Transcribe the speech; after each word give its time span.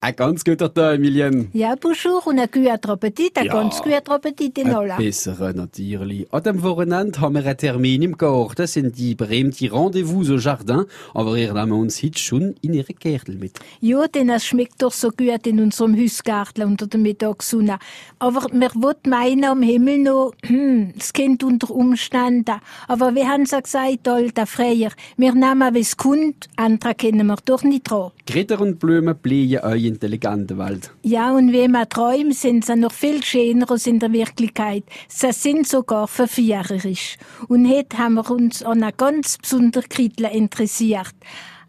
Ein 0.00 0.14
ganz 0.14 0.44
guter 0.44 0.72
Tag, 0.72 0.94
Emilien. 0.94 1.48
Ja, 1.54 1.74
bonjour 1.74 2.24
und 2.28 2.38
ein 2.38 2.48
guter 2.52 2.90
Appetit, 2.90 3.36
ein 3.36 3.46
Ja. 3.46 3.52
ganz 3.52 3.82
guter 3.82 4.08
Appetit 4.14 4.56
in 4.58 4.68
Ein 4.68 4.76
Olla. 4.76 4.96
besserer 4.96 5.52
natürlich. 5.52 6.32
An 6.32 6.44
dem 6.44 6.62
Wochenende 6.62 7.20
haben 7.20 7.34
wir 7.34 7.44
einen 7.44 7.56
Termin 7.56 8.02
im 8.02 8.16
Garten, 8.16 8.68
sind 8.68 8.96
die 8.96 9.16
berühmten 9.16 9.66
Rendezvous 9.66 10.30
au 10.30 10.36
Jardin, 10.36 10.84
aber 11.14 11.36
ihr 11.36 11.52
nehmen 11.52 11.72
uns 11.72 12.00
heute 12.00 12.16
schon 12.20 12.54
in 12.62 12.74
ihre 12.74 12.92
Gärtel 12.94 13.34
mit. 13.38 13.58
Ja, 13.80 14.06
denn 14.06 14.30
es 14.30 14.44
schmeckt 14.46 14.80
doch 14.82 14.92
so 14.92 15.08
gut 15.10 15.44
in 15.48 15.58
unserem 15.60 16.00
Hausgarten 16.00 16.62
unter 16.62 16.86
der 16.86 17.00
Mittagssonne. 17.00 17.80
Aber 18.20 18.46
wir 18.52 18.70
wollen 18.76 18.94
meinen 19.08 19.46
am 19.46 19.62
Himmel 19.62 19.98
noch, 19.98 20.30
hm, 20.46 20.94
es 20.96 21.12
kennt 21.12 21.42
unter 21.42 21.72
Umständen. 21.72 22.60
Aber 22.86 23.16
wir 23.16 23.26
haben 23.26 23.42
es 23.42 23.50
gesagt, 23.50 24.06
alter 24.06 24.46
Freier, 24.46 24.92
wir 25.16 25.34
nehmen, 25.34 25.74
wie 25.74 25.80
es 25.80 25.96
kommt, 25.96 26.48
andere 26.54 26.94
kennen 26.94 27.26
wir 27.26 27.36
doch 27.44 27.64
nicht 27.64 27.90
dran. 27.90 28.12
Gritter 28.28 28.60
und 28.60 28.78
Blumen 28.78 29.16
blühen 29.16 29.58
euch 29.58 29.87
in 29.88 29.98
der 29.98 30.10
Legendenwelt. 30.10 30.92
Ja, 31.02 31.32
und 31.32 31.52
wenn 31.52 31.72
man 31.72 31.88
träumt, 31.88 32.34
sind 32.34 32.64
sie 32.64 32.76
noch 32.76 32.92
viel 32.92 33.22
schöner 33.24 33.70
als 33.70 33.86
in 33.86 33.98
der 33.98 34.12
Wirklichkeit. 34.12 34.84
Sie 35.08 35.32
sind 35.32 35.66
sogar 35.66 36.06
verführerisch. 36.06 37.16
Und 37.48 37.68
heute 37.68 37.98
haben 37.98 38.14
wir 38.14 38.30
uns 38.30 38.62
an 38.62 38.82
einer 38.82 38.92
ganz 38.92 39.38
besonderen 39.38 39.88
Kritle 39.88 40.30
interessiert. 40.30 41.14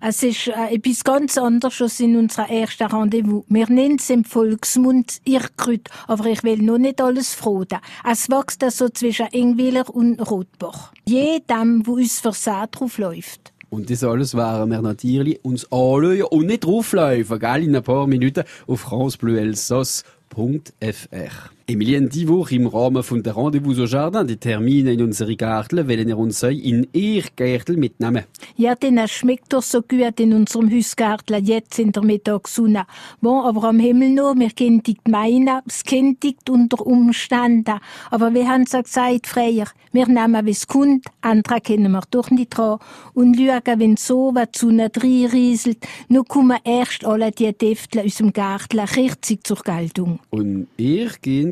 Es 0.01 0.23
ist 0.23 0.47
äh, 0.47 0.75
etwas 0.75 1.03
ganz 1.03 1.37
anderes 1.37 1.81
als 1.81 1.99
in 1.99 2.15
unserer 2.15 2.49
ersten 2.49 2.87
Rendezvous. 2.87 3.43
Wir 3.49 3.69
nennen 3.69 3.97
es 3.99 4.09
im 4.09 4.23
Volksmund 4.23 5.19
Irrgrüt, 5.25 5.89
aber 6.07 6.25
ich 6.27 6.41
will 6.43 6.61
noch 6.61 6.77
nicht 6.77 7.01
alles 7.01 7.33
froden. 7.33 7.79
Es 8.09 8.29
wächst 8.29 8.63
so 8.71 8.88
zwischen 8.88 9.27
Engwiller 9.33 9.89
und 9.93 10.19
Rotbach. 10.21 10.93
Jedem, 11.05 11.85
wo 11.85 11.95
uns 11.95 12.21
Versehen 12.21 12.67
drauf 12.71 12.97
läuft. 12.97 13.51
Und 13.69 13.89
das 13.89 14.03
alles 14.03 14.35
werden 14.35 14.71
wir 14.71 14.81
natürlich 14.81 15.39
uns 15.43 15.63
anschauen 15.65 16.23
und 16.23 16.47
nicht 16.47 16.65
drauflaufen, 16.65 17.39
gell, 17.39 17.63
in 17.63 17.75
ein 17.75 17.83
paar 17.83 18.07
Minuten 18.07 18.43
auf 18.67 18.81
francebleuelsass.fr. 18.81 21.58
Emilien, 21.69 22.09
die 22.09 22.27
Woche 22.27 22.55
im 22.55 22.66
Rahmen 22.66 23.03
von 23.03 23.21
der 23.21 23.38
Rendezvous 23.38 23.80
au 23.80 23.83
Jardin, 23.83 24.25
die 24.25 24.38
Termine 24.38 24.94
in 24.94 25.03
unsere 25.03 25.35
Gärtel, 25.35 25.88
wollen 25.88 26.07
wir 26.07 26.17
uns 26.17 26.41
in 26.41 26.88
ihr 26.94 27.23
Gärtel 27.35 27.77
mitnehmen. 27.77 28.23
Ja, 28.55 28.73
denn 28.73 28.97
es 28.97 29.11
schmeckt 29.11 29.53
doch 29.53 29.61
so 29.61 29.83
gut 29.83 30.19
in 30.19 30.33
unserem 30.33 30.71
Hausgarten 30.71 31.45
jetzt 31.45 31.77
in 31.77 31.91
der 31.91 32.03
Mittagssonne. 32.03 32.85
Bon, 33.21 33.45
aber 33.45 33.66
am 33.66 33.77
Himmel 33.77 34.09
noch, 34.09 34.33
wir 34.35 34.49
kennen 34.49 34.81
die 34.81 34.97
meinen, 35.07 35.61
es 35.67 35.83
die 35.83 36.35
unter 36.49 36.85
Umständen. 36.88 37.79
Aber 38.09 38.33
wir 38.33 38.47
haben 38.47 38.63
es 38.63 38.72
ja 38.72 38.81
gesagt, 38.81 39.27
Freier, 39.27 39.67
wir 39.91 40.07
nehmen, 40.07 40.45
wie 40.47 40.51
es 40.51 40.66
kommt, 40.66 41.05
andere 41.22 41.61
kennen 41.61 41.91
wir 41.91 42.01
doch 42.09 42.31
nicht 42.31 42.57
dran. 42.57 42.79
Und 43.13 43.38
schauen, 43.38 43.79
wenn 43.79 43.97
so 43.97 44.31
was 44.33 44.49
zu 44.53 44.69
Sonne 44.69 44.89
reinrieselt, 44.95 45.85
nur 46.07 46.25
kommen 46.25 46.57
erst 46.63 47.05
alle 47.05 47.31
die 47.31 47.55
Düfte 47.55 48.03
aus 48.03 48.16
dem 48.16 48.33
Garten 48.33 48.79
richtig 48.79 49.45
zur 49.45 49.57
Geltung. 49.57 50.19
Und 50.29 50.67
ihr 50.77 51.09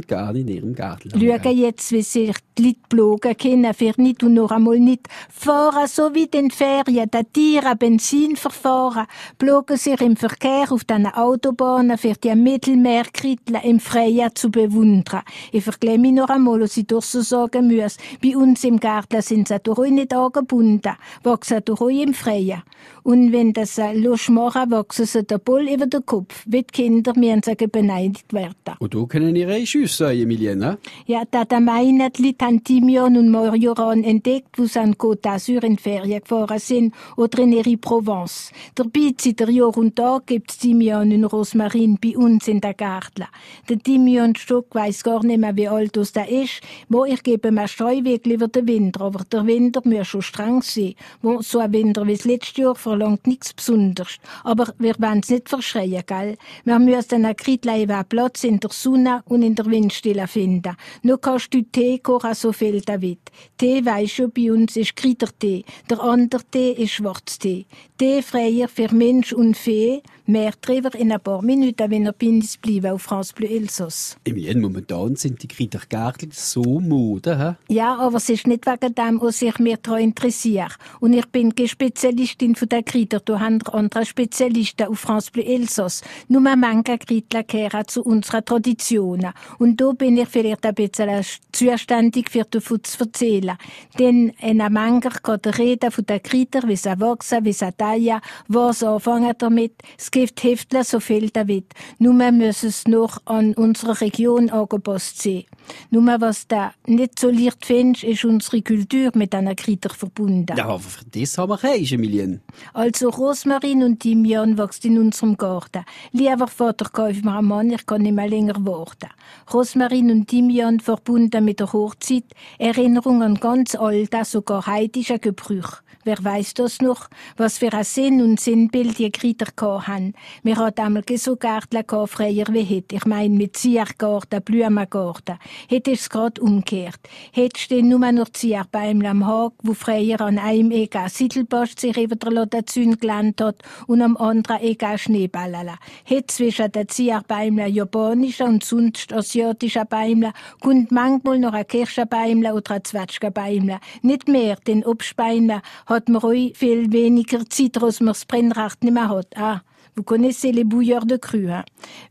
gerne 0.08 0.40
in 0.40 0.48
ihrem 0.48 0.74
Garten. 0.74 1.12
Schauen 1.12 1.58
jetzt, 1.58 1.92
wie 1.92 2.02
sich 2.02 2.36
die 2.58 2.64
Leute 2.64 2.80
blogen 2.90 3.38
können, 3.38 3.74
für 3.74 3.94
nicht 3.98 4.24
und 4.24 4.34
noch 4.34 4.52
einmal 4.52 4.80
nicht 4.80 5.08
fahren, 5.30 5.88
so 5.88 6.14
wie 6.14 6.28
den 6.28 6.52
Ferien, 6.52 7.10
der 7.12 7.32
Tiere 7.32 7.76
Benzin 7.76 8.36
verfahren, 8.36 9.08
blogen 9.38 9.78
sich 9.78 10.00
im 10.02 10.16
Verkehr 10.16 10.72
auf 10.72 10.84
den 10.84 11.08
Autobahnen 11.08 11.98
für 11.98 12.14
die 12.14 12.36
Mittelmeerkritle 12.36 13.62
im 13.64 13.80
Freien 13.80 14.34
zu 14.34 14.50
bewundern. 14.50 15.22
Ich 15.52 15.64
vergleiche 15.64 16.00
mich 16.00 16.14
noch 16.14 16.30
einmal, 16.30 16.62
was 16.62 16.78
ich 16.78 16.88
doch 16.88 17.04
so 17.04 17.22
sagen 17.22 17.68
muss. 17.68 17.98
Bei 18.22 18.36
uns 18.36 18.64
im 18.64 18.80
Garten 18.80 19.22
sind 19.22 19.48
sie 19.48 19.60
doch 19.60 19.86
nicht 19.86 20.14
angebunden, 20.14 20.94
wachsen 21.24 21.62
doch 21.66 21.82
im 21.90 22.14
Freien. 22.14 22.64
Und 23.04 23.32
wenn 23.32 23.54
das 23.54 23.78
äh, 23.78 23.94
Lust 23.94 24.30
machen, 24.30 24.72
wachsen 24.72 25.06
sie 25.06 25.24
der 25.24 25.38
Bull 25.38 25.70
über 25.70 25.88
den 25.88 26.06
Kopf. 26.06 26.44
Wie 26.46 26.64
die 26.64 26.66
Kinder 26.66 27.14
müssen 27.16 27.42
sie 27.44 27.68
beneidigt 27.68 28.34
werden. 28.34 28.76
Und 28.80 28.94
da 28.94 29.06
können 29.06 29.36
ihr 29.36 29.48
euch 29.48 29.70
schiessen, 29.98 30.22
Emilien, 30.22 30.60
ne? 30.60 30.78
Ja, 31.06 31.24
da 31.30 31.46
der 31.46 31.60
haben 31.66 32.64
Thymian 32.64 33.18
und 33.18 33.30
Majoran 33.30 34.04
entdeckt, 34.04 34.58
wo 34.58 34.66
sie 34.66 34.80
an 34.80 34.96
Côte 34.96 35.22
d'Azur 35.22 35.64
in 35.64 35.78
Ferien 35.78 36.22
gefahren 36.22 36.60
sind 36.60 36.94
oder 37.16 37.40
in 37.40 37.54
ihre 37.54 37.78
Provence. 37.78 38.52
Dabei 38.76 39.14
seit 39.18 39.40
der 39.40 39.50
Jahr 39.50 39.76
und 39.76 39.96
Tag 39.96 40.28
gibt's 40.28 40.58
Thymian 40.58 41.12
und 41.12 41.26
Rosmarin 41.26 41.98
bei 42.02 42.18
uns 42.18 42.48
in 42.48 42.62
der 42.62 42.74
Garten. 42.74 43.26
Der 43.70 43.80
Thymianstock 43.80 44.74
weiss 44.76 45.04
gar 45.04 45.24
nicht 45.24 45.40
mehr, 45.40 45.56
wie 45.56 45.68
alt 45.68 45.96
das 45.96 46.14
der 46.14 46.30
ist. 46.30 46.62
Wo 46.90 47.06
ich 47.06 47.24
gebe 47.24 47.52
mir 47.52 47.68
Streuweg 47.68 48.26
über 48.28 48.48
den 48.48 48.68
Winter, 48.68 49.02
aber 49.02 49.24
der 49.32 49.46
Winter 49.46 49.82
muss 49.84 50.08
schon 50.08 50.22
streng 50.22 50.62
sein. 50.62 50.94
Wo 51.22 51.42
so 51.42 51.60
ein 51.60 51.74
Winter 51.74 52.06
wie 52.06 52.16
das 52.16 52.26
letzte 52.26 52.62
Jahr 52.62 52.76
verlangt 52.76 53.28
nichts 53.28 53.54
Besonderes. 53.54 54.18
Aber 54.44 54.74
wir 54.78 54.96
wollen's 55.00 55.30
nicht 55.30 55.50
verschreien, 55.50 56.04
gell? 56.06 56.38
Wir 56.64 56.80
müssen 56.80 57.26
einen 57.26 57.36
Kritlei 57.36 57.86
Platz 58.08 58.44
in 58.44 58.60
der 58.60 58.70
Sonne 58.72 59.22
und 59.26 59.42
in 59.42 59.56
der 59.56 59.66
Windstille 59.78 60.28
finden. 60.28 60.76
Nur 61.04 61.22
kannst 61.22 61.54
du 61.54 61.62
Tee 61.62 62.00
kochen, 62.00 62.34
so 62.34 62.52
viel 62.52 62.82
David. 62.82 63.20
Tee 63.58 63.86
weisst 63.86 64.16
schon, 64.16 64.32
bei 64.32 64.52
uns 64.52 64.76
ist 64.76 64.96
Kräutertee. 64.96 65.64
Der 65.90 66.02
andere 66.02 66.44
Tee 66.50 66.72
ist 66.72 66.94
Schwarztee. 66.94 67.66
Tee 67.98 68.22
freier 68.22 68.68
für 68.68 68.94
Mensch 68.94 69.34
und 69.34 69.58
Fee. 69.58 70.04
Mehr 70.28 70.52
drüber 70.62 70.94
in 70.94 71.12
ein 71.12 71.22
paar 71.22 71.42
Minuten, 71.42 71.90
wenn 71.90 72.06
er 72.06 72.14
uns 72.22 72.58
bleiben 72.58 72.92
auf 72.92 73.02
France 73.02 73.34
Bleu 73.34 73.48
Elsass. 73.48 74.18
Emilien, 74.26 74.60
momentan 74.60 75.16
sind 75.16 75.42
die 75.42 75.48
Kräutergärtel 75.48 76.30
so 76.34 76.62
Mode, 76.62 77.40
hä? 77.40 77.74
Ja, 77.74 77.96
aber 77.98 78.18
es 78.18 78.30
ist 78.30 78.46
nicht 78.46 78.68
wegen 78.68 78.94
dem, 78.94 79.22
was 79.22 79.42
ich 79.42 79.58
mich 79.58 79.78
daran 79.78 80.02
interessiere. 80.02 80.74
Und 81.00 81.14
ich 81.14 81.26
bin 81.28 81.56
keine 81.56 81.70
Spezialistin 81.70 82.56
von 82.56 82.68
der 82.68 82.84
Kräuter. 82.84 83.22
Da 83.22 83.40
haben 83.40 83.62
andere 83.72 84.06
Spezialisten 84.06 84.88
auf 84.88 85.00
France 85.00 85.32
Bleu 85.32 85.44
Elsass. 85.44 86.02
Nur 86.28 86.42
manche 86.42 86.98
Kräuter 86.98 87.44
gehören 87.44 87.88
zu 87.88 88.04
unseren 88.04 88.44
Traditionen. 88.44 89.32
Und 89.60 89.80
da 89.80 89.94
bin 89.94 90.18
ich 90.18 90.28
vielleicht 90.28 90.66
ein 90.66 90.76
bisschen 90.76 91.24
zuständig 91.54 92.30
für 92.30 92.44
davon 92.44 92.84
zu 92.84 93.06
erzählen. 93.06 93.58
Denn 93.98 94.34
in 94.42 94.60
einem 94.60 94.74
Manga 94.74 95.10
geht 95.10 95.58
reden 95.58 95.90
von 95.90 96.06
den 96.06 96.22
Kräutern, 96.22 96.68
wie 96.68 96.76
sie 96.76 97.00
wachsen, 97.00 97.46
wie 97.46 97.54
sie 97.54 97.72
teilen, 97.88 98.22
was 98.48 98.84
anfangen 98.84 99.34
damit. 99.38 99.74
Es 99.98 100.12
gibt 100.12 100.44
Heftle 100.44 100.84
so 100.84 101.00
viel 101.00 101.30
damit. 101.30 101.74
Nur 102.00 102.14
muss 102.14 102.64
es 102.64 102.88
noch 102.88 103.20
an 103.26 103.54
unsere 103.54 104.00
Region 104.02 104.50
angepasst 104.50 105.22
sein. 105.22 105.46
Nur 105.90 106.22
was 106.22 106.48
da 106.48 106.74
nicht 106.86 107.20
so 107.20 107.30
leicht 107.30 107.66
findest, 107.66 108.04
ist 108.04 108.26
unsere 108.26 108.62
Kultur 108.62 109.12
mit 109.16 109.36
einer 109.36 109.56
Kräuter 109.56 109.90
verbunden. 109.90 110.56
Ja, 110.58 110.66
aber 110.66 110.80
für 110.80 111.06
das 111.06 111.38
haben 111.38 111.50
wir 111.50 111.58
keinen, 111.58 111.86
Emilien. 111.86 112.42
Also 112.74 113.10
Rosmarin 113.10 113.84
und 113.84 114.00
Thymian 114.00 114.58
wächst 114.58 114.86
in 114.86 114.98
unserem 114.98 115.36
Garten. 115.38 115.84
Lieber 116.12 116.48
Vater, 116.48 116.90
kauf 116.90 117.22
mir 117.22 117.38
einen 117.38 117.48
Mann, 117.48 117.72
ich 117.72 117.86
kann 117.86 118.02
nicht 118.02 118.16
mehr 118.16 118.30
länger 118.30 118.56
warten. 118.66 119.10
Rosmarin 119.54 120.12
und 120.12 120.28
Thymian 120.28 120.80
verbunden 120.80 121.44
mit 121.44 121.60
der 121.60 121.74
Hochzeit, 121.74 122.26
Erinnerung 122.58 123.24
an 123.24 123.36
ganz 123.36 123.76
alte, 123.76 124.24
sogar 124.24 124.66
heidische 124.66 125.20
Gebrüche. 125.20 125.78
Wer 126.08 126.24
weiß 126.24 126.54
das 126.54 126.80
noch, 126.80 127.10
was 127.36 127.58
für 127.58 127.74
ein 127.74 127.84
Sinn 127.84 128.22
und 128.22 128.40
Sinnbild 128.40 128.98
die 128.98 129.12
Kräuter 129.12 129.52
gehabt 129.54 129.90
haben. 129.90 130.14
Wir 130.42 130.56
hatten 130.56 130.80
einmal 130.80 131.04
so 131.18 131.36
gehabt, 131.36 131.76
freier 132.10 132.46
wie 132.52 132.78
heute. 132.78 132.96
Ich 132.96 133.06
meine 133.06 133.36
mit 133.36 133.58
Ziergarten, 133.58 134.42
Blumengarten. 134.42 135.38
Heute 135.70 135.92
es 135.92 136.10
gerade 136.10 136.40
umgekehrt. 136.40 137.02
Heute 137.36 137.60
stehen 137.60 137.90
nur 137.90 138.10
noch 138.14 138.30
Zierbäume 138.30 139.10
am 139.10 139.28
Hag, 139.28 139.52
wo 139.64 139.74
freier 139.74 140.22
an 140.22 140.40
einem 140.40 140.72
ein 140.72 141.10
Siedelbast 141.10 141.82
sich 141.82 141.98
über 141.98 142.16
der 142.16 142.32
Lotazün 142.32 142.98
gelandet 142.98 143.42
hat 143.42 143.64
und 143.88 144.02
am 144.02 144.16
anderen 144.16 144.62
ein 144.62 144.98
Schneeballala. 144.98 145.76
Heute 146.10 146.28
zwischen 146.28 146.72
den 146.72 146.88
Zierbäumen 146.88 147.68
japanischer 147.68 148.46
und 148.46 148.64
sonst 148.64 149.12
asiatischer 149.12 149.84
Bäume 149.84 150.32
kommt 150.62 150.90
manchmal 150.90 151.40
noch 151.40 151.52
ein 151.52 151.68
Kirschenbäumle 151.68 152.54
oder 152.54 152.76
ein 152.76 152.86
Zwetschgenbäumle. 152.86 153.82
Nicht 154.04 154.30
mehr, 154.30 154.56
denn 154.66 154.86
Obstbäumle 154.86 155.62
hat 155.86 155.97
man 156.08 156.22
auch 156.22 156.32
viel 156.32 156.92
weniger 156.92 157.48
Zeit, 157.50 157.82
als 157.82 158.00
man 158.00 158.14
das 158.14 158.26
Brennrecht 158.26 158.84
nicht 158.84 158.94
mehr 158.94 159.10
hat. 159.10 159.36
Ah. 159.36 159.62
Vous 159.98 160.04
connaissez 160.04 160.52
les 160.52 160.64
bouilleurs 160.64 161.08
de 161.08 161.18
cru, 161.18 161.50
hein? 161.50 161.64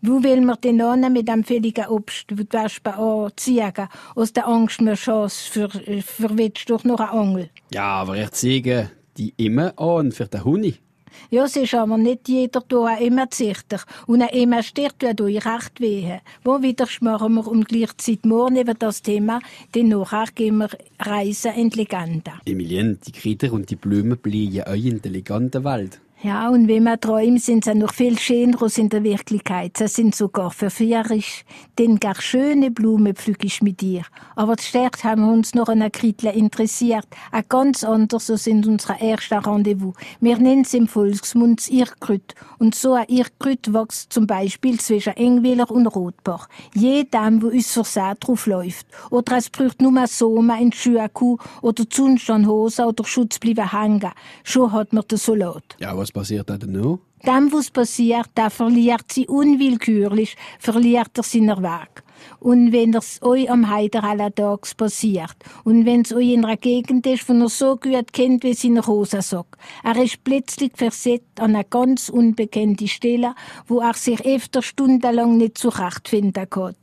Wo 0.03 0.21
will 0.21 0.41
man 0.41 0.57
den 0.61 0.81
an 0.81 1.13
mit 1.13 1.29
dem 1.29 1.45
fälligen 1.45 1.87
Obst, 1.87 2.33
wo 2.33 2.43
die 2.43 2.53
Wespen 2.53 2.93
anziehen, 2.95 3.73
aus 4.17 4.33
der 4.33 4.49
Angst 4.49 4.81
mehr 4.81 4.97
Chance 4.97 5.49
für, 5.49 5.69
verwetscht 6.03 6.69
durch 6.69 6.83
noch 6.83 6.99
eine 6.99 7.11
Angel? 7.11 7.49
Ja, 7.73 7.85
aber 7.85 8.17
ich 8.17 8.31
zeige 8.33 8.91
die 9.17 9.33
immer 9.37 9.79
an 9.79 10.11
für 10.11 10.27
den 10.27 10.45
Huni. 10.45 10.75
Ja, 11.31 11.45
es 11.45 11.57
ist 11.57 11.75
aber 11.75 11.99
nicht 11.99 12.29
jeder 12.29 12.63
da 12.67 12.97
immer 12.99 13.27
sicher. 13.31 13.81
Und 14.07 14.23
auch 14.23 14.33
immer 14.33 14.63
stirbt, 14.63 15.01
tut 15.01 15.21
euch 15.21 15.45
recht 15.45 15.81
weh. 15.81 16.19
Wo 16.45 16.63
wieder 16.63 16.87
schmarren 16.87 17.35
wir 17.35 17.47
um 17.47 17.65
gleichzeitig 17.65 18.25
morgen 18.25 18.57
über 18.57 18.75
das 18.75 19.03
Thema, 19.03 19.41
denn 19.75 19.89
nachher 19.89 20.27
gehen 20.35 20.59
wir 20.59 20.71
reisen 20.99 21.53
in 21.55 21.71
die 21.71 21.79
Legende. 21.79 22.33
Emilien, 22.45 22.99
die 23.07 23.13
Kräuter 23.13 23.53
und 23.53 23.71
die 23.71 23.77
Blumen 23.77 24.19
blühen 24.19 24.63
euch 24.67 24.87
in 24.87 25.03
der 25.03 25.11
Legendenwelt. 25.11 26.01
Ja, 26.23 26.49
und 26.49 26.67
wenn 26.67 26.85
wir 26.85 26.99
träumen, 26.99 27.37
sind 27.37 27.65
sie 27.65 27.75
noch 27.75 27.93
viel 27.93 28.19
schöner 28.19 28.57
in 28.75 28.89
der 28.89 29.05
Wirklichkeit. 29.05 29.77
Sie 29.77 29.87
sind 29.87 30.15
sogar 30.15 30.51
verführerisch. 30.51 31.45
Denn 31.79 32.01
gar 32.01 32.15
schöne 32.15 32.71
Blumen 32.71 33.15
pflück 33.15 33.45
ich 33.45 33.61
mit 33.61 33.83
dir. 33.83 34.03
Aber 34.35 34.57
zuerst 34.57 35.05
haben 35.05 35.27
wir 35.27 35.33
uns 35.33 35.55
noch 35.55 35.69
an 35.69 35.93
Kritle 35.93 36.33
interessiert. 36.33 37.07
Ein 37.33 37.45
ganz 37.51 37.85
anders 37.85 38.31
als 38.31 38.47
in 38.47 38.65
unserer 38.65 38.99
ersten 38.99 39.35
Rendezvous. 39.35 39.95
Wir 40.21 40.39
nennen 40.39 40.63
es 40.63 40.73
im 40.73 40.89
Volksmund 40.89 41.61
das 41.61 41.69
Irrgrüt. 41.69 42.35
Und 42.59 42.75
so 42.75 42.95
ein 42.95 43.05
Irrgrüt 43.09 43.75
wächst 43.75 44.11
zum 44.11 44.27
Beispiel 44.27 44.81
zwischen 44.81 45.19
Engwiller 45.19 45.71
und 45.71 45.87
Rotbach. 45.87 46.49
Jedem, 46.75 47.43
wo 47.43 47.49
uns 47.49 47.73
versagt 47.73 48.27
drauf 48.27 48.47
läuft. 48.47 48.87
Oder 49.11 49.37
es 49.37 49.51
braucht 49.51 49.83
nur 49.83 49.93
mal 49.93 50.07
Sommer 50.07 50.59
in 50.59 50.73
Schuhe 50.73 51.11
oder 51.61 51.85
sonst 51.93 52.31
an 52.31 52.47
Hose 52.47 52.87
oder 52.87 53.05
Schutz 53.05 53.39
bleiben 53.39 53.71
hängen. 53.71 54.13
Schon 54.45 54.73
hat 54.73 54.95
man 54.95 55.05
den 55.07 55.19
Salat. 55.19 55.77
Ja, 55.79 55.95
was 56.07 56.13
passiert 56.13 56.49
dann 56.49 56.71
noch? 56.71 57.01
Dem, 57.27 57.53
was 57.53 57.71
passiert, 57.71 58.29
da 58.37 58.49
verliert 58.49 59.11
sie 59.11 59.27
unwillkürlich, 59.27 60.37
verliert 60.61 61.11
er 61.17 61.23
seinen 61.25 61.63
Weg. 61.63 62.05
Und 62.39 62.71
wenn 62.71 62.95
es 62.95 63.21
euch 63.23 63.51
am 63.51 63.69
Heider 63.69 64.05
aller 64.05 64.33
Tags 64.33 64.75
passiert, 64.75 65.35
und 65.65 65.85
wenn 65.85 66.03
es 66.03 66.13
euch 66.13 66.33
in 66.33 66.45
einer 66.45 66.57
Gegend 66.57 67.07
ist, 67.07 67.29
wo 67.29 67.33
er 67.33 67.49
so 67.49 67.77
gut 67.77 68.13
kennt 68.13 68.45
wie 68.45 68.55
seine 68.55 68.85
Rosensock, 68.85 69.57
er 69.83 69.97
ist 70.01 70.23
plötzlich 70.23 70.73
versetzt 70.77 71.41
an 71.41 71.57
eine 71.57 71.65
ganz 71.65 72.09
unbekannte 72.09 72.87
Stelle, 72.87 73.35
wo 73.67 73.81
er 73.81 73.95
sich 73.95 74.25
öfter 74.25 74.63
stundenlang 74.63 75.37
nicht 75.37 75.59
zurechtfinden 75.59 76.49
kann. 76.49 76.77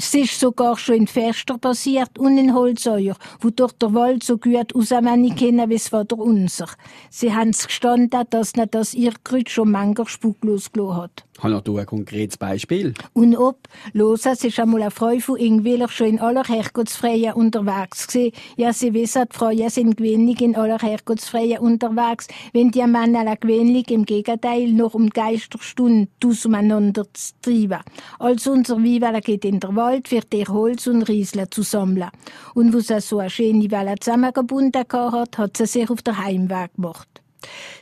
Es 0.00 0.14
ist 0.14 0.38
sogar 0.38 0.78
schon 0.78 0.94
in 0.94 1.06
Fester 1.08 1.58
passiert 1.58 2.20
und 2.20 2.38
in 2.38 2.54
Holzeuer, 2.54 3.16
wo 3.40 3.50
durch 3.50 3.72
der 3.72 3.94
Wald 3.94 4.22
so 4.22 4.38
gut 4.38 4.72
aussammeln 4.72 5.34
kennen 5.34 5.68
wie 5.68 5.74
es 5.74 5.90
war 5.90 6.04
der 6.04 6.18
unser. 6.18 6.68
Sie 7.10 7.34
haben's 7.34 7.66
gestanden, 7.66 8.22
dass 8.30 8.54
nicht 8.54 8.76
das 8.76 8.94
ihr 8.94 9.12
Grüt 9.24 9.50
schon 9.50 9.72
mancher 9.72 10.06
Spuk 10.06 10.36
losgelassen 10.44 11.02
hat. 11.02 11.24
Hast 11.40 11.68
du 11.68 11.78
ein 11.78 11.86
konkretes 11.86 12.36
Beispiel? 12.36 12.94
Und 13.12 13.36
ob, 13.36 13.68
los, 13.92 14.26
es 14.26 14.42
ist 14.42 14.58
einmal 14.58 14.82
eine 14.82 14.90
Frau 14.90 15.16
von 15.20 15.36
Ingwiller 15.36 15.88
schon 15.88 16.08
in 16.08 16.18
aller 16.18 16.42
Herrgottsfreien 16.42 17.34
unterwegs 17.34 18.08
gewesen. 18.08 18.32
Ja, 18.56 18.72
sie 18.72 18.92
wissen, 18.92 19.22
die 19.32 19.36
Frauen 19.36 19.70
sind 19.70 19.96
gewöhnlich 19.96 20.40
in 20.40 20.56
aller 20.56 20.78
Herrgottsfreien 20.78 21.60
unterwegs, 21.60 22.26
wenn 22.52 22.72
die 22.72 22.84
Männer 22.84 23.36
gewöhnlich 23.36 23.88
im 23.92 24.04
Gegenteil 24.04 24.72
noch 24.72 24.94
um 24.94 25.10
Geisterstunde 25.10 26.08
umeinander 26.44 27.04
zu 27.12 27.32
treiben. 27.40 27.84
Also 28.18 28.50
unser 28.50 28.82
Vivala 28.82 29.20
geht 29.20 29.44
in 29.44 29.60
der 29.60 29.76
Wald, 29.76 29.87
wird 30.10 30.32
ihr 30.34 30.48
Holz 30.48 30.86
und 30.86 31.02
Riesle 31.02 31.48
zu 31.50 31.62
sammeln. 31.62 32.10
Und 32.54 32.72
wo 32.72 32.80
sie 32.80 33.00
so 33.00 33.18
eine 33.18 33.30
schöne 33.30 33.70
Welle 33.70 33.94
zusammengebunden 34.00 34.84
hat, 34.90 35.38
hat 35.38 35.56
sie 35.56 35.66
sich 35.66 35.90
auf 35.90 36.02
den 36.02 36.18
Heimweg 36.18 36.74
gemacht. 36.74 37.08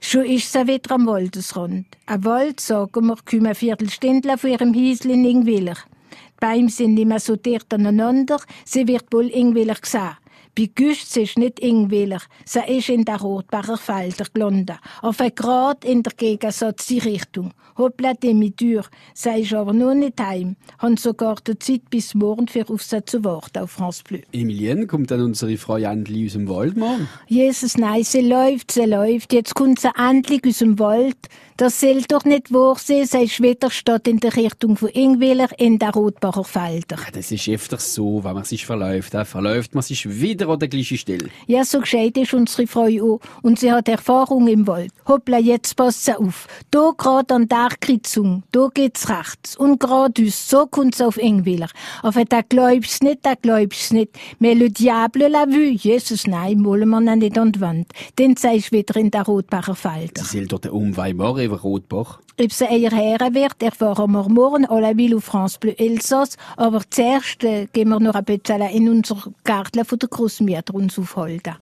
Schon 0.00 0.26
ist 0.26 0.52
sie 0.52 0.66
wieder 0.66 0.94
am 0.94 1.06
Waldesrand. 1.06 1.86
Ein 2.06 2.24
Wald, 2.24 2.60
sagen 2.60 3.06
wir, 3.06 3.16
kommen 3.24 3.46
ein 3.46 3.54
Viertelstündler 3.54 4.38
von 4.38 4.50
ihrem 4.50 4.74
Häusl 4.74 5.10
in 5.10 5.24
Ingwiller. 5.24 5.76
Die 6.12 6.46
Bäume 6.46 6.68
sind 6.68 6.94
nicht 6.94 7.08
mehr 7.08 7.20
so 7.20 7.36
dicht 7.36 7.72
aneinander, 7.72 8.38
sie 8.64 8.86
wird 8.86 9.12
wohl 9.12 9.30
Ingwiller 9.30 9.74
gesehen. 9.74 10.16
Bei 10.58 10.70
Güst 10.74 11.14
ist 11.18 11.36
nicht 11.36 11.60
Ingwiller, 11.60 12.22
sie 12.46 12.60
ist 12.66 12.88
in 12.88 13.04
der 13.04 13.20
Rotbacher 13.20 13.76
Felder 13.76 14.24
gelandet. 14.32 14.78
Auf 15.02 15.20
ein 15.20 15.34
Grad 15.34 15.84
in 15.84 16.02
der 16.02 16.14
Gegensatz 16.16 16.86
die 16.86 16.98
Richtung. 16.98 17.52
Hoppla 17.76 18.14
Demi-Tür, 18.14 18.86
sie 19.12 19.42
ist 19.42 19.52
aber 19.52 19.74
noch 19.74 19.92
nicht 19.92 20.18
heim. 20.18 20.56
Haben 20.78 20.96
sogar 20.96 21.36
die 21.46 21.58
Zeit 21.58 21.90
bis 21.90 22.14
morgen 22.14 22.48
für 22.48 22.66
auf 22.70 22.82
sie 22.82 23.04
zu 23.04 23.22
warten 23.22 23.58
auf 23.58 23.72
France 23.72 24.02
Bleu. 24.02 24.20
Emilienne, 24.32 24.86
kommt 24.86 25.10
dann 25.10 25.20
unsere 25.20 25.58
Frau 25.58 25.76
endlich 25.76 26.28
aus 26.28 26.32
dem 26.32 26.48
Wald 26.48 26.78
morgen? 26.78 27.06
Jesus, 27.26 27.76
nein, 27.76 28.02
sie 28.02 28.22
läuft, 28.22 28.70
sie 28.72 28.86
läuft. 28.86 29.34
Jetzt 29.34 29.54
kommt 29.54 29.80
sie 29.80 29.90
endlich 29.94 30.42
aus 30.46 30.58
dem 30.60 30.78
Wald. 30.78 31.18
Das 31.56 31.80
soll 31.80 32.02
doch 32.02 32.24
nicht 32.24 32.52
wahr 32.52 32.76
sein, 32.76 33.06
wieder 33.06 33.70
statt 33.70 34.06
in 34.06 34.20
der 34.20 34.36
Richtung 34.36 34.76
von 34.76 34.90
Ingwiller 34.90 35.48
in 35.56 35.78
der 35.78 35.90
Rotbacher 35.90 36.44
Felder. 36.44 36.98
Das 37.14 37.32
ist 37.32 37.48
öfters 37.48 37.94
so, 37.94 38.22
wenn 38.24 38.34
man 38.34 38.44
sich 38.44 38.66
verläuft. 38.66 39.14
Dann 39.14 39.24
verläuft 39.24 39.74
man 39.74 39.82
sich 39.82 40.20
wieder 40.20 40.50
an 40.50 40.58
der 40.58 40.68
gleichen 40.68 40.98
Stelle. 40.98 41.30
Ja, 41.46 41.64
so 41.64 41.80
gescheit 41.80 42.18
ist 42.18 42.34
unsere 42.34 42.66
Frau 42.66 42.82
auch. 42.84 43.20
Und 43.40 43.58
sie 43.58 43.72
hat 43.72 43.88
Erfahrung 43.88 44.48
im 44.48 44.66
Wald. 44.66 44.92
Hoppla, 45.08 45.38
jetzt 45.38 45.76
passt 45.76 46.04
sie 46.04 46.18
auf. 46.18 46.46
Da 46.70 46.90
grad 46.94 47.32
an 47.32 47.48
der 47.48 47.70
Kreuzung, 47.80 48.42
da 48.52 48.68
geht's 48.74 49.08
rechts. 49.08 49.56
Und 49.56 49.80
geradeaus, 49.80 50.50
so 50.50 50.66
kommt 50.66 50.96
sie 50.96 51.06
auf 51.06 51.16
Ingwiller. 51.16 51.70
Aber 52.02 52.26
da 52.26 52.42
glaubst 52.46 53.02
nicht, 53.02 53.24
da 53.24 53.32
glaubst 53.34 53.94
nicht. 53.94 54.10
Mais 54.40 54.58
le 54.58 54.68
diable 54.68 55.28
l'a 55.28 55.50
vu. 55.50 55.72
Jesus, 55.74 56.26
nein, 56.26 56.62
wollen 56.66 56.90
wir 56.90 57.00
nicht 57.00 57.38
an 57.38 57.52
die 57.52 57.60
Wand. 57.62 57.88
Dann 58.16 58.36
sei 58.36 58.56
ich 58.56 58.72
wieder 58.72 58.96
in 58.96 59.10
der 59.10 59.22
Rotbacher 59.22 59.74
Felder. 59.74 60.22
Sie 60.22 60.36
soll 60.36 60.46
dort 60.48 60.66
den 60.66 60.72
Umweg 60.72 61.16
machen 61.16 61.45
über 61.46 61.60
Rotbach. 61.60 62.20
Ob 62.38 62.52
sie 62.52 62.64
eher 62.64 62.90
her 62.90 63.18
wird, 63.32 63.62
erfahren 63.62 64.12
wir 64.12 64.28
morgen 64.28 64.66
à 64.66 64.78
la 64.78 64.94
Ville 64.94 65.20
France 65.20 65.58
Bleu 65.58 65.72
Elsass. 65.78 66.36
Aber 66.56 66.82
zuerst 66.90 67.42
äh, 67.44 67.66
gehen 67.72 67.88
wir 67.88 67.98
noch 67.98 68.14
ein 68.14 68.24
bisschen 68.24 68.60
in 68.60 68.90
unser 68.90 69.16
Garten 69.44 69.84
von 69.84 69.98
der 69.98 70.08
Großmutter 70.10 70.74
uns 70.74 70.98
aufhalten. 70.98 71.54